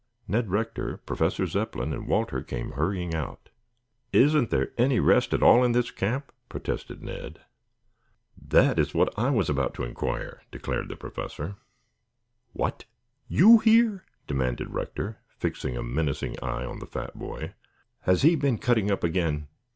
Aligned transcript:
Ned 0.27 0.49
Rector, 0.49 0.97
Professor 0.97 1.45
Zepplin 1.45 1.93
and 1.93 2.07
Walter 2.07 2.41
came 2.41 2.71
hurrying 2.71 3.13
out. 3.13 3.49
"Isn't 4.11 4.49
there 4.49 4.71
any 4.75 4.99
rest 4.99 5.31
at 5.31 5.43
all 5.43 5.63
in 5.63 5.73
this 5.73 5.91
camp?" 5.91 6.31
protested 6.49 7.03
Ned. 7.03 7.37
"That 8.35 8.79
is 8.79 8.95
what 8.95 9.13
I 9.15 9.29
was 9.29 9.47
about 9.47 9.75
to 9.75 9.83
inquire," 9.83 10.41
declared 10.49 10.89
the 10.89 10.95
Professor. 10.95 11.57
"What! 12.51 12.85
You 13.27 13.59
here?" 13.59 14.03
demanded 14.25 14.73
Rector, 14.73 15.19
fixing 15.37 15.77
a 15.77 15.83
menacing 15.83 16.35
eye 16.41 16.65
on 16.65 16.79
the 16.79 16.87
fat 16.87 17.13
boy. 17.15 17.53
"Has 17.99 18.23
he 18.23 18.35
been 18.35 18.57
cutting 18.57 18.89
up 18.89 19.03
again?" 19.03 19.49